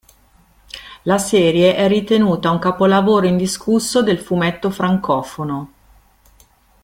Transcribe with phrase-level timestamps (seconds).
[1.03, 5.73] La serie è ritenuta un capolavoro indiscusso del fumetto francofono.